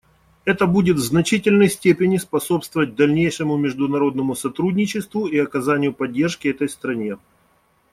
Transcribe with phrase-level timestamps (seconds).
[0.45, 7.17] Это будет в значительной степени способствовать дальнейшему международному сотрудничеству и оказанию поддержки этой стране.